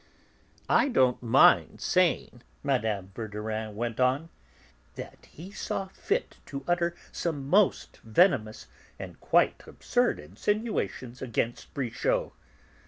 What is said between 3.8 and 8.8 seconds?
on, "that he saw fit to utter some most venomous,